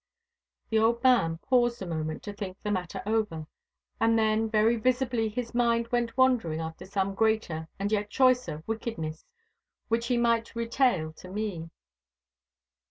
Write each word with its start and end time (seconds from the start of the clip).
The 0.71 0.79
old 0.79 1.03
man 1.03 1.37
paused 1.37 1.79
a 1.79 1.85
moment 1.85 2.23
to 2.23 2.33
think 2.33 2.57
the 2.63 2.71
matter 2.71 3.03
over, 3.05 3.45
and 3.99 4.17
then 4.17 4.49
very 4.49 4.75
visibly 4.75 5.29
his 5.29 5.53
mind 5.53 5.89
went 5.89 6.17
wandering 6.17 6.59
after 6.59 6.87
some 6.87 7.13
greater 7.13 7.67
and 7.77 7.91
yet 7.91 8.09
choicer 8.09 8.63
wickedness 8.65 9.25
which 9.89 10.07
he 10.07 10.17
might 10.17 10.55
retail 10.55 11.13
to 11.13 11.29
me. 11.29 11.69